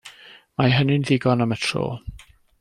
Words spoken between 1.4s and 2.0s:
am y tro.